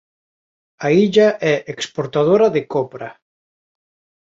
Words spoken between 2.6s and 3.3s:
copra.